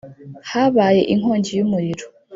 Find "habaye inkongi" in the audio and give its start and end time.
0.51-1.51